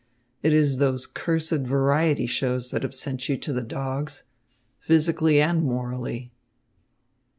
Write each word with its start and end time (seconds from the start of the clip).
It 0.41 0.51
is 0.51 0.77
those 0.77 1.05
cursed 1.05 1.51
variety 1.59 2.25
shows 2.25 2.71
that 2.71 2.81
have 2.81 2.95
sent 2.95 3.29
you 3.29 3.37
to 3.37 3.53
the 3.53 3.61
dogs, 3.61 4.23
physically 4.79 5.39
and 5.39 5.61
morally." 5.61 6.31